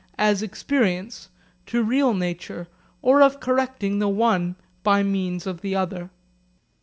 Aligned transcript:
_as 0.17 0.41
experience) 0.41 1.29
to 1.67 1.83
real 1.83 2.15
nature, 2.15 2.67
or 3.03 3.21
of 3.21 3.39
correcting 3.39 3.99
the 3.99 4.09
one 4.09 4.55
by 4.81 5.03
means 5.03 5.45
of 5.45 5.61
the 5.61 5.75
other.' 5.75 6.09